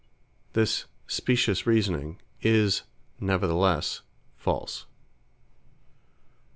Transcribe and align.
This 0.53 0.85
specious 1.05 1.67
reasoning 1.67 2.19
is 2.41 2.81
nevertheless 3.19 4.01
false. 4.35 4.87